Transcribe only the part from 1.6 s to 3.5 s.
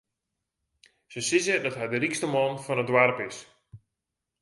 dat hy de rykste man fan it doarp is.